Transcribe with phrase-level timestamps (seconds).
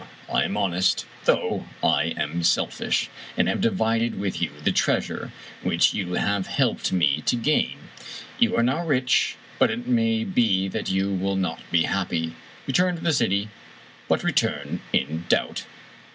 [0.33, 5.31] I am honest, though I am selfish, and have divided with you the treasure
[5.61, 7.77] which you have helped me to gain.
[8.39, 12.33] You are now rich, but it may be that you will not be happy.
[12.65, 13.49] Return to the city,
[14.07, 15.65] but return in doubt.